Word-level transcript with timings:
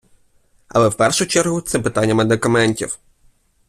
Але 0.67 0.89
в 0.89 0.93
першу 0.95 1.25
чергу 1.27 1.61
це 1.61 1.79
питання 1.79 2.15
медикаментів. 2.15 2.99